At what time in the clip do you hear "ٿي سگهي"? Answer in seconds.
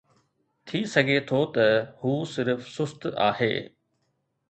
0.67-1.19